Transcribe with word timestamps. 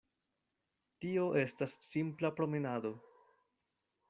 Tio 1.05 1.27
estas 1.43 1.75
simpla 1.91 2.35
promenado. 2.41 2.95